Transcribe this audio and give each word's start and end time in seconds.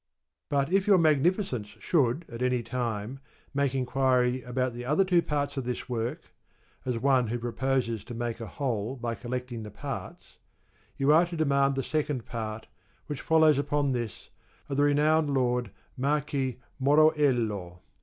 But 0.49 0.73
if 0.73 0.87
Your 0.87 0.97
Magnificence 0.97 1.67
should 1.79 2.25
at 2.27 2.41
any 2.41 2.63
time 2.63 3.19
make 3.53 3.75
enquiry 3.75 4.41
about 4.41 4.73
the 4.73 4.83
other 4.83 5.05
two 5.05 5.21
parts 5.21 5.57
of 5.57 5.63
this 5.63 5.87
work 5.87 6.23
(as 6.87 6.97
one 6.97 7.27
who 7.27 7.37
proposes 7.37 8.03
to 8.05 8.15
make 8.15 8.39
a 8.39 8.47
whole 8.47 8.95
by 8.95 9.13
collecting 9.13 9.61
the 9.61 9.69
parts), 9.69 10.37
you 10.97 11.11
are 11.13 11.27
to 11.27 11.37
demand 11.37 11.75
the 11.75 11.83
second 11.83 12.25
part, 12.25 12.65
which 13.05 13.21
follows 13.21 13.59
upon 13.59 13.91
this, 13.91 14.31
of 14.69 14.77
the 14.77 14.81
renowned 14.85 15.31
lord 15.31 15.69
Marquis 15.95 16.57
Moroello. 16.79 17.81